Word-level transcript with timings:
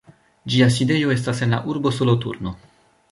Ĝia 0.53 0.69
sidejo 0.77 1.13
estas 1.17 1.43
en 1.47 1.53
la 1.57 1.59
urbo 1.73 1.91
Soloturno. 1.99 2.55